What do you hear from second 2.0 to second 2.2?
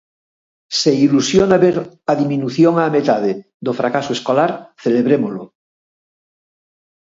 a